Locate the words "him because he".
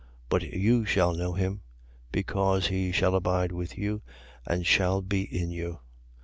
1.33-2.91